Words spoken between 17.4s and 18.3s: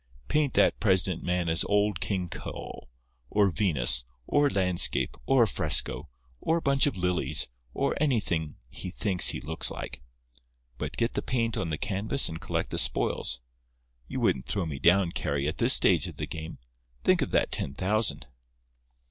ten thousand."